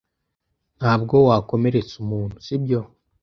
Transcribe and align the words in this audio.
Ntabwo 0.77 1.15
wakomeretsa 1.27 1.95
umuntu, 2.03 2.35
sibyo? 2.45 2.79